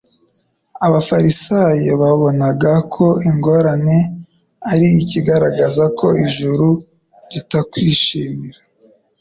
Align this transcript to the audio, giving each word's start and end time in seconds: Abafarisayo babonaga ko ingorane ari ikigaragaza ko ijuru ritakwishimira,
Abafarisayo 0.85 1.91
babonaga 2.03 2.71
ko 2.93 3.05
ingorane 3.29 3.97
ari 4.71 4.87
ikigaragaza 5.01 5.83
ko 5.99 6.07
ijuru 6.25 6.67
ritakwishimira, 7.31 8.59